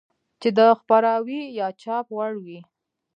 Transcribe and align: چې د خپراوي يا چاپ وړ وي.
چې 0.41 0.49
د 0.57 0.59
خپراوي 0.79 1.41
يا 1.59 1.67
چاپ 1.81 2.05
وړ 2.17 2.31
وي. 2.45 2.59